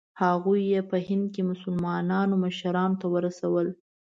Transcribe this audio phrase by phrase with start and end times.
[0.21, 3.67] هغوی یې په هند کې مسلمانانو مشرانو ته ورسول.